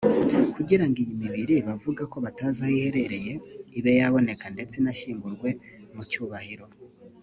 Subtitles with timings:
[0.53, 3.33] Kugira ngo iyi mibiri bavuga ko batazi aho iherereye
[3.77, 5.49] ibe yaboneka ndetse inashyingurwe
[5.95, 6.65] mu cyubahiro